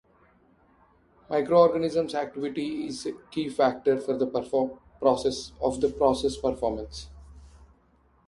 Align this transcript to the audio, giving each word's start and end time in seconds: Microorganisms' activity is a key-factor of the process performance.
Microorganisms' 1.29 2.15
activity 2.15 2.87
is 2.87 3.05
a 3.05 3.11
key-factor 3.29 3.91
of 4.07 4.17
the 4.17 4.79
process 4.99 6.37
performance. 6.41 7.09